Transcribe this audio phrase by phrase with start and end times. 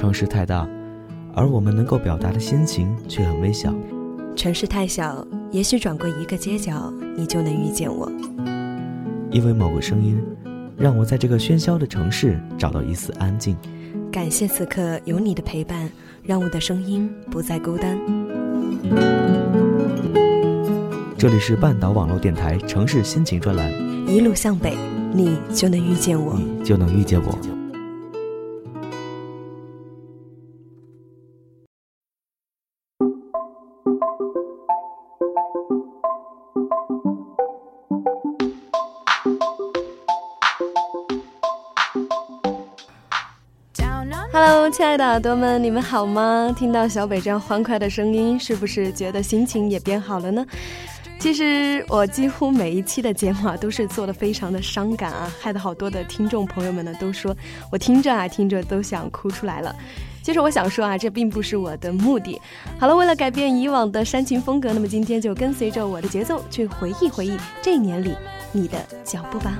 [0.00, 0.66] 城市太大，
[1.34, 3.70] 而我们能够表达的心情却很微小。
[4.34, 8.10] 城市太小，也许转过一个街角，你就能遇见我。
[9.30, 10.18] 因为某个声音，
[10.78, 13.54] 让我在这个喧嚣的城市找到一丝安静。
[14.10, 15.90] 感谢此刻有你的陪伴，
[16.22, 17.98] 让我的声音不再孤单。
[21.18, 23.70] 这里是半岛网络电台城市心情专栏，
[24.08, 24.74] 一路向北，
[25.12, 27.38] 你就能遇见我，你就能遇见我。
[44.42, 46.50] Hello，亲爱的耳朵们，你们好吗？
[46.56, 50.46] 听到小北这样欢快的声音，是不是觉得心情也变好了呢？
[51.18, 57.36] 其实我几乎每一期的节目啊，都是做的非常的伤感啊，害得好多的听众朋友们呢都说
[57.70, 59.76] 我听着啊听着都想哭出来了。
[60.22, 62.40] 其实我想说啊，这并不是我的目的。
[62.78, 68.14] 好了，为了改变以往的煽情风格，那么今天就跟随着我的节奏去回忆回忆这一年里
[68.52, 69.58] 你的脚步吧。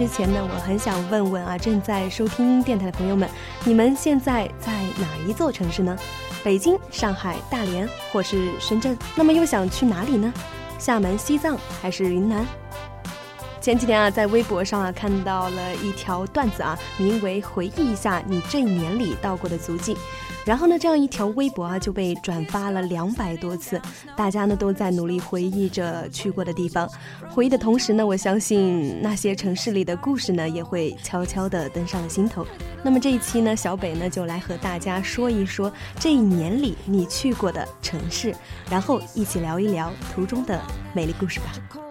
[0.00, 3.28] 之前呢，我很想问问啊，正在收听电台的朋友们，
[3.64, 5.94] 你们现在在哪一座城市呢？
[6.42, 8.96] 北京、上海、大连，或是深圳？
[9.14, 10.32] 那么又想去哪里呢？
[10.78, 12.46] 厦门、西藏还是云南？
[13.60, 19.94] 前几天啊，在微博上啊看到了一条段子啊，名为“回忆一下你这一年里到过的足迹”。
[20.46, 23.80] 然后呢，这样一条微博啊就被转发了两百多次，
[24.16, 26.88] 大家呢都在努力回忆着去过的地方。
[27.28, 32.46] 回忆的同时呢，我相信那些城市里的故事呢也会悄悄地登上了心头。
[32.82, 38.34] 那么这一期呢，小北呢就来和大家说一说这一年里你去过的城市，
[38.70, 40.58] 然后一起聊一聊途中的
[40.94, 41.89] 美丽故事吧。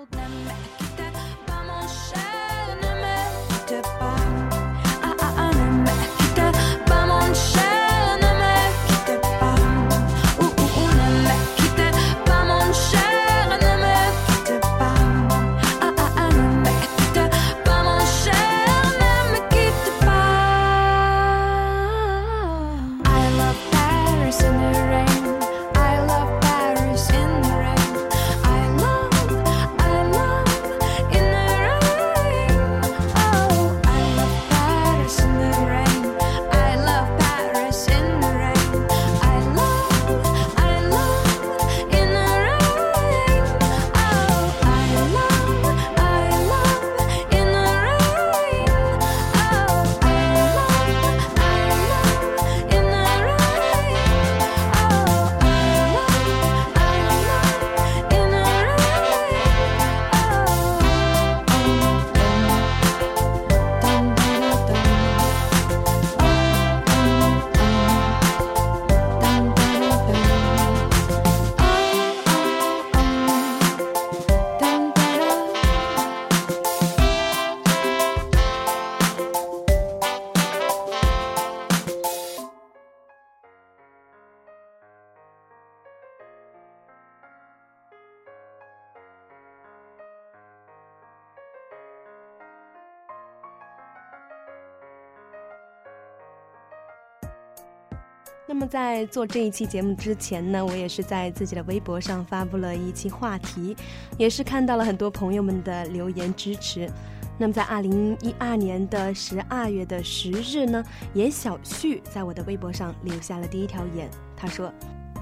[98.49, 103.77] 那么在做这一期节目之前呢，我也是在自己的微博上发布了一期话题，
[104.17, 106.89] 也是看到了很多朋友们的留言支持。
[107.37, 114.73] 那么在二零一二年的十二月的十日呢，严小旭在我的微博上留下了第一条言，他说：“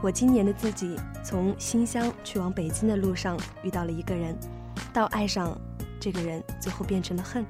[0.01, 4.37] 我今年的自己从新乡去往北京的路上遇到了一个人，
[4.93, 5.59] 到爱上
[5.99, 7.45] 这个人，最后变成了恨，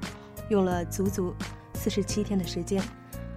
[0.50, 1.36] 用了足足
[1.76, 2.82] 四十七天的时间，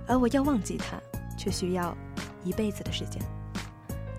[0.07, 0.99] 而我要忘记他，
[1.37, 1.95] 却需要。”
[2.45, 3.23] 一辈子的时间，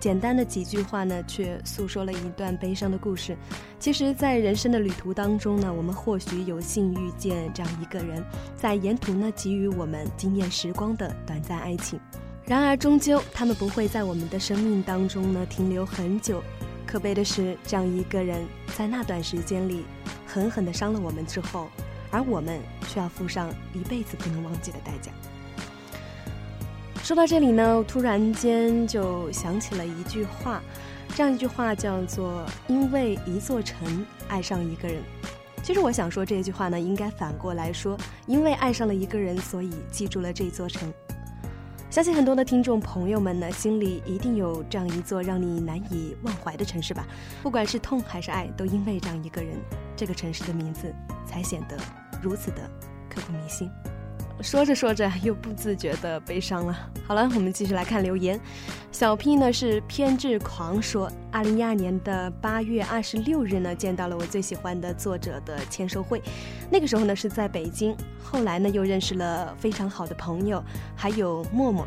[0.00, 3.36] 简单的几句话呢，却诉说了一段悲伤的故事。
[3.78, 8.24] 其实，在人生的旅途当中呢，我们或许有幸遇见这样一个人，
[8.56, 11.98] 在沿途呢给予我们惊艳时光的短暂爱情。
[12.44, 16.42] 然而，终究他们不会在我们的生命当中呢停留很久。
[16.86, 18.44] 可悲的是，这样一个人
[18.76, 19.84] 在那段时间里
[20.26, 21.68] 狠狠地伤了我们之后，
[22.10, 25.10] 而我们却要付上一辈子不能忘记的代价。
[27.12, 30.62] 说到这里呢，突然间就想起了一句话，
[31.14, 35.02] 这样一句话叫做“因为一座城爱上一个人”。
[35.62, 40.90] 其实我想说这句话呢，应该反过来说：“因为爱上了一个人，所以记住了这座城。”
[41.92, 47.06] 相信很多的听众朋友们呢，心里一定有这样一座让你难以忘怀的城市吧？
[47.42, 49.58] 不管是痛还是爱，都因为这样一个人，
[49.94, 50.90] 这个城市的名字
[51.26, 51.76] 才显得
[52.22, 52.62] 如此的
[53.10, 53.70] 刻骨铭心。
[54.42, 56.76] 说着说着又不自觉的悲伤了。
[57.06, 58.38] 好了，我们继续来看留言。
[58.90, 66.20] 小 P 呢是偏执狂说，二零一二年的八月二十六日呢见到了我最喜欢的作者的签售会，
[66.70, 70.62] 那个时候呢是在北京，后来呢又认识了非常好的朋友，
[70.96, 71.86] 还有默默。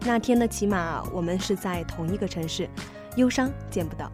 [0.00, 2.68] 那天呢起码我们是在同一个城市，
[3.16, 4.10] 忧伤见不到。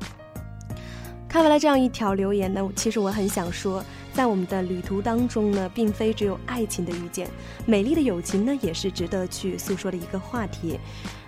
[1.33, 3.83] 看完了这样一条留言呢，其实我很想说。
[4.13, 7.27] 在我们的旅途当中呢，并非只有爱情的遇见，
[7.65, 10.79] 美丽的友情呢，也是值得去诉说的一个话题。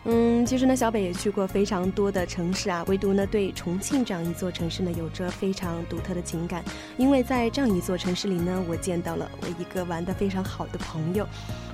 [0.05, 6.63] 嗯，其实呢，小北也去过非常多的城市啊，唯独呢，对重庆这样一座城市呢，有着非常独特的情感。
[6.99, 11.27] 因为在这样一座城市里呢，我见到了我一个玩得非常好的朋友，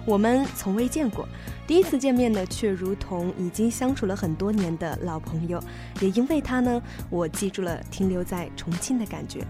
[0.06, 1.28] 我们从未见过，
[1.66, 5.62] 第一次见面呢，却如同已经相处了很多年的老朋友。
[6.00, 9.46] 也因为他呢，我记住了停留在重庆的感觉。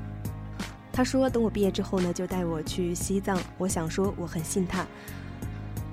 [0.93, 4.85] 他说：“等我毕业之后呢，就带我去西藏。”我想说，我很信他。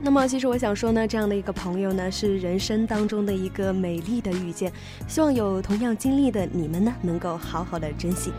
[0.01, 4.71] 那么，其实我想说呢，这样的一个朋友呢，是人生当中的一个美丽的遇见。
[5.07, 8.31] 希望有同样经历的你们呢，能够好好的珍惜。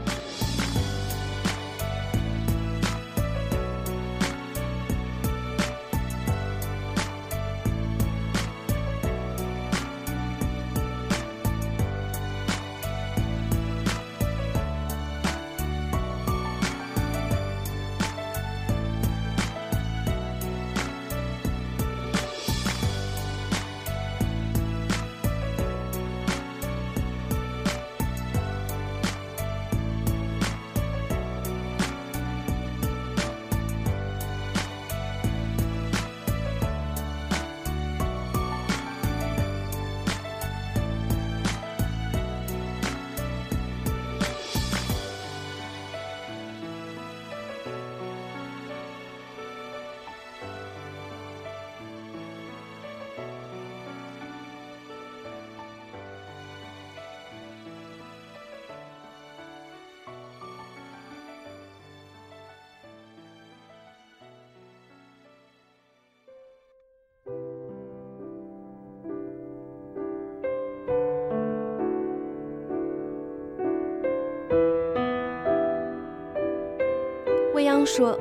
[77.59, 78.17] 未央说：“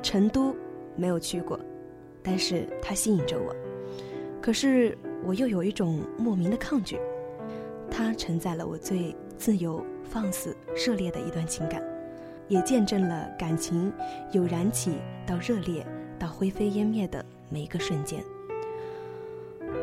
[0.00, 0.54] 成都
[0.94, 1.58] 没有去过，
[2.22, 3.52] 但是它吸引着我。
[4.40, 6.96] 可是我又有一种莫名的抗拒。
[7.90, 11.82] 它承载了我最自由、放肆、热烈的一段情感，
[12.46, 13.92] 也见证了感情
[14.30, 15.84] 由燃起到热烈
[16.16, 18.22] 到灰飞烟灭的每一个瞬间。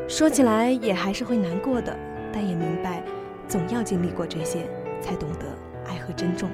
[0.08, 1.94] 说起来也还是会难过的，
[2.32, 3.04] 但也明白，
[3.46, 4.66] 总要经历过这些，
[5.02, 5.44] 才懂得
[5.86, 6.48] 爱和珍重。”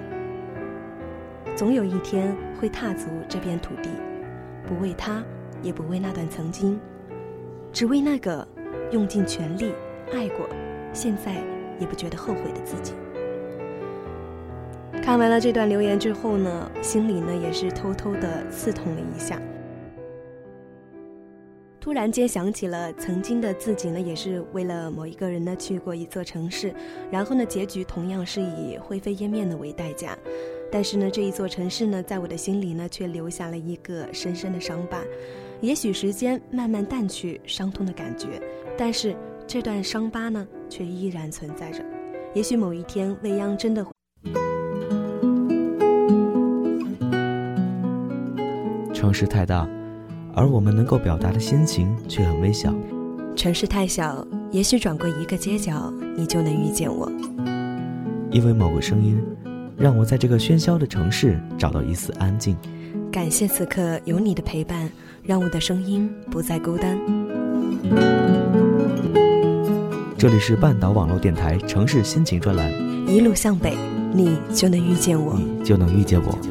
[1.61, 3.91] 总有一天会踏足这片土地，
[4.67, 5.23] 不为他，
[5.61, 6.81] 也不为那段曾经，
[7.71, 8.49] 只为那个
[8.93, 9.75] 用尽全力
[10.11, 10.49] 爱过，
[10.95, 11.35] 现在
[11.79, 12.95] 也不觉得后悔的自己。
[15.03, 19.39] 看完了这段留言之后呢，心里呢也是偷偷的刺痛了一下。
[21.79, 26.73] 突然间想起了曾经的自己呢，也是为了某一个人呢去过一座城市，
[27.11, 30.17] 然后呢结局同样是以灰飞烟灭的为代价。
[30.73, 34.99] 但是呢，这一座城市呢，在我的心里呢，却留下了一个深深的伤疤。
[35.61, 38.41] 也许时间慢慢淡去伤痛的感觉，
[38.79, 41.85] 但是这段伤疤呢，却依然存在着。
[42.35, 43.85] 也许某一天，未央真的……
[48.95, 49.69] 城市太大，
[50.35, 52.71] 而我们能够表达的心情却很微小；
[53.35, 57.11] 城市太小，也许转过一个街角，你就能遇见我。
[58.31, 59.21] 因为某个声音。
[59.81, 62.55] 让我在这个喧嚣的城市找到一丝安静。
[63.11, 64.91] 感谢此刻有你的陪伴，
[65.23, 66.99] 让我的声音不再孤单。
[70.19, 72.71] 这里是半岛网络电台城市心情专栏，
[73.09, 73.75] 一路向北，
[74.13, 76.50] 你就能遇见我，你就能遇见我。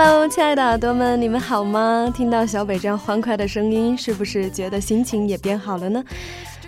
[0.00, 2.08] Hello，亲爱的耳朵们，你们好吗？
[2.14, 6.04] 听到小北这样欢快的声音，是不是觉得心情也变好了呢？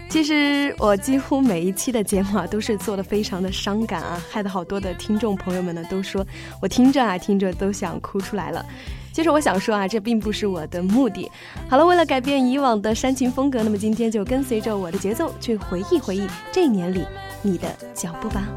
[0.08, 6.26] 其实我几乎每一期的节目啊，都是做的非常的伤感啊，害得好多的听众朋友们呢都说
[6.60, 8.66] 我听着啊听着都想哭出来了。
[9.12, 11.30] 其实我想说啊，这并不是我的目的。
[11.68, 17.06] 好了，为了改变以往的煽情风格，那么今天就跟随着我的节奏去回忆回忆这一年里
[17.42, 18.48] 你的脚步吧。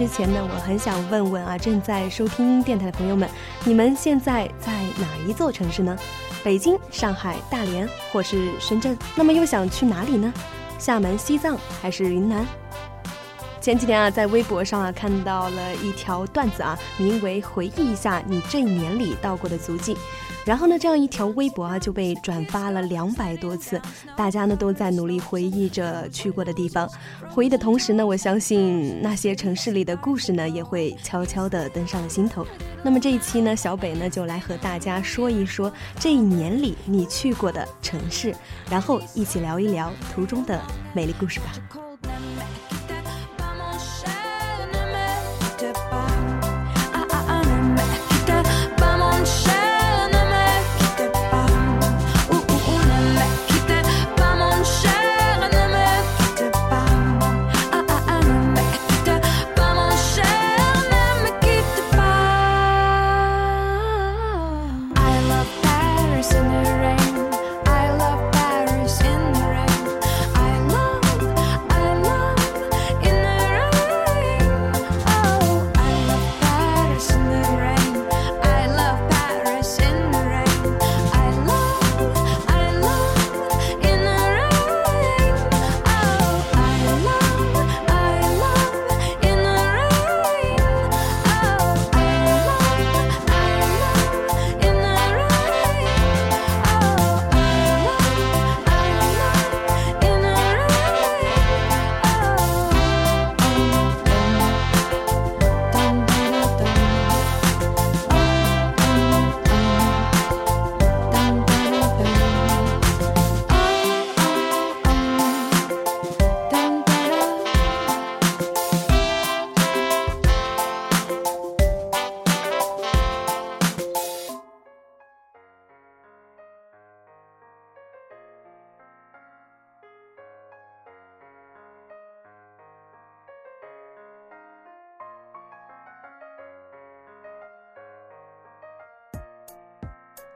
[0.00, 3.28] 之前呢，我很想问问啊，正在收听电台的朋友们，
[3.64, 5.94] 你们现在在哪一座城市呢？
[6.42, 8.96] 北京、上海、大连，或是深圳？
[9.14, 10.32] 那么又想去哪里呢？
[10.78, 12.46] 厦门、西藏还是云南？
[13.60, 19.94] 前几天啊，在微博上啊看到了一条段子啊，名为“回忆一下你这一年里到过的足迹”。
[20.46, 23.80] 然后呢，这样一条微博啊就被转发了两百多次，
[24.16, 26.88] 大家呢都在努力回忆着去过的地方。
[27.28, 32.46] 回忆的同时呢，我相信那些城市里的故事呢也会悄悄地登上了心头。
[32.82, 38.34] 那么这一期呢，小北呢就来和大家说一说这一年里你去过的城市，
[38.70, 40.58] 然后一起聊一聊途中的
[40.94, 41.89] 美丽故事吧。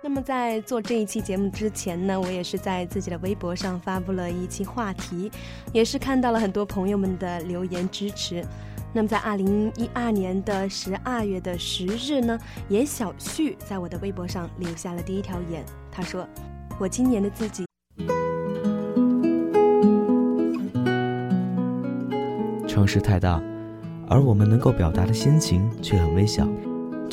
[0.05, 5.33] 那么在做这一期节目之前呢，我也是在自己的微博上发布了一期话题，
[5.73, 8.45] 也是看到了很多朋友们的留言支持。
[8.93, 16.29] 那么在二零一二年的十二月的十日呢，严小旭在我的微博上留下了第一条言，他说
[16.79, 17.65] ：“我今年的自己，
[22.69, 23.43] 城市太大，
[24.07, 26.45] 而我们能够表达的心情却很微小；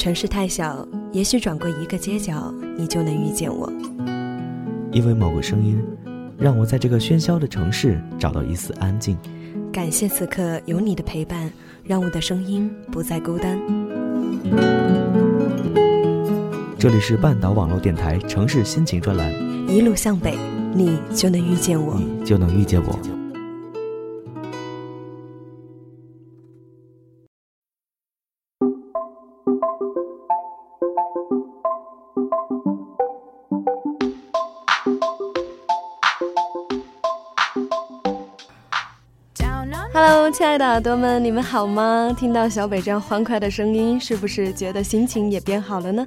[0.02, 3.72] 城市太小。”也许转过一个街角，你就能遇见我。
[4.92, 5.80] 因为某个声音，
[6.40, 9.16] 让我在这个喧嚣的城市找到一丝安静。
[9.72, 11.52] 感谢此刻有你的陪伴，
[11.84, 13.60] 让我的声音不再孤单。
[16.80, 19.32] 这里是半岛网络电台城市心情专栏。
[19.68, 20.36] 一路向北，
[20.74, 23.21] 你就能遇见我，你就能遇见我。
[40.04, 42.12] Hello，亲爱的耳朵们，你们好吗？
[42.18, 46.04] 听到小北这样欢快的声音，是不是觉得心情也变好了呢？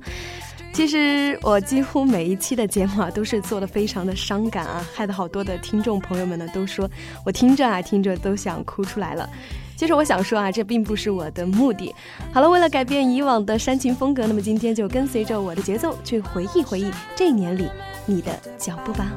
[0.72, 6.90] 其实我几乎每一期的节目啊，都是做的非常的伤感啊，害得好多的听众朋友们呢都说
[7.24, 9.30] 我听着啊听着都想哭出来了。
[9.76, 11.94] 其实我想说啊，这并不是我的目的。
[12.32, 17.68] 好了，为了改变以往的煽情风格，那么今天就跟随着我的节奏去回忆回忆这一年里
[18.06, 19.12] 你的脚步吧。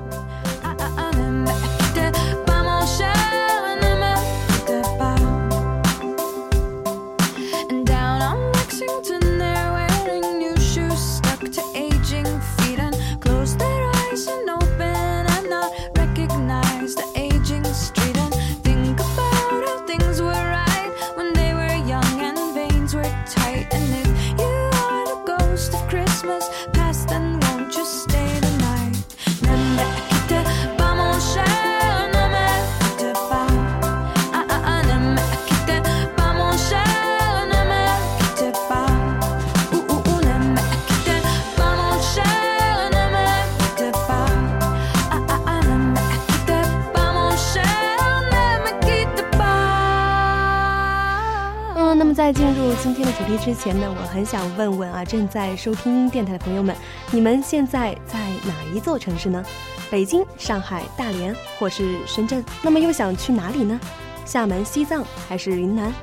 [53.48, 56.75] 之前呢，我很想问问啊，正在收听电台的朋友们，
[57.12, 59.42] 你们现在在哪一座城市呢？
[59.89, 62.44] 北京、上海、大连，或是深圳？
[62.62, 63.80] 那么又想去哪里呢？
[64.25, 65.94] 厦门、西藏还是云南？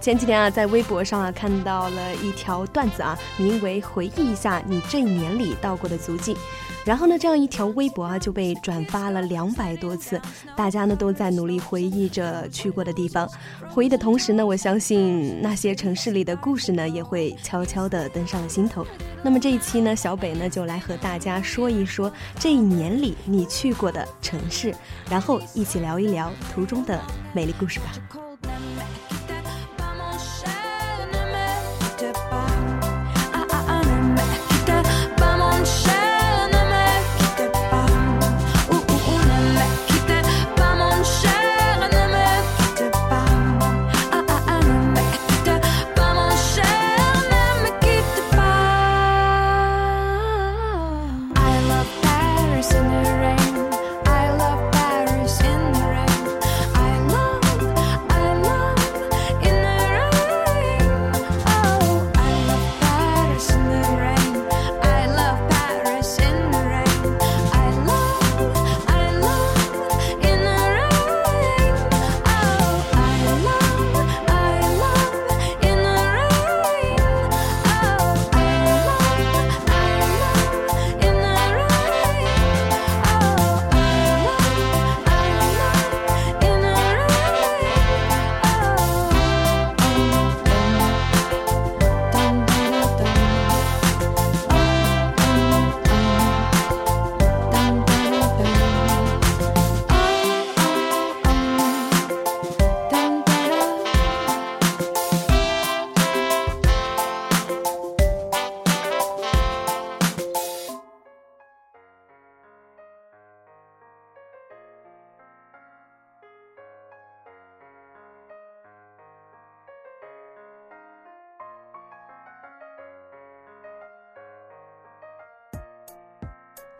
[0.00, 6.34] 前几天啊，在微博上啊看到了一条段子啊，名为“回忆一下你这一年里到过的足迹”。
[6.86, 10.18] 然后呢，这样一条微博啊就被转发了两百多次，
[10.56, 13.28] 大家呢都在努力回忆着去过的地方。
[13.68, 18.86] 回忆的同时呢，我相信那些城市里的故事呢也会悄悄地登上了心头。
[19.22, 24.74] 那么这一期呢，小北呢就来和大家说一说这一年里你去过的城市，
[25.10, 26.98] 然后一起聊一聊途中的
[27.34, 28.29] 美丽故事吧。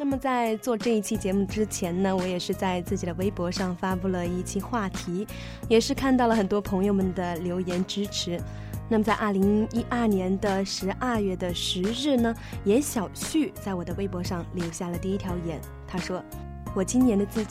[0.00, 5.26] 那么在做这一期节目之前呢，我也是在自己的微博上发布了一期话题，
[5.68, 8.40] 也是看到了很多朋友们的留言支持。
[8.88, 12.34] 那么在二零一二年的十二月的十日呢，
[12.64, 16.24] 严小旭在我的微博上留下了第一条言，他说
[16.74, 17.48] ：“我今年的自己。”